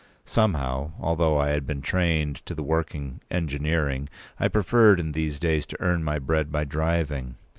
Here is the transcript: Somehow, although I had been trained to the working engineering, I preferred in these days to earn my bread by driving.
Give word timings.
Somehow, 0.25 0.93
although 0.99 1.37
I 1.37 1.49
had 1.49 1.67
been 1.67 1.83
trained 1.83 2.37
to 2.47 2.55
the 2.55 2.63
working 2.63 3.21
engineering, 3.29 4.09
I 4.39 4.47
preferred 4.47 4.99
in 4.99 5.11
these 5.11 5.37
days 5.37 5.67
to 5.67 5.77
earn 5.79 6.03
my 6.03 6.17
bread 6.17 6.51
by 6.51 6.63
driving. 6.63 7.35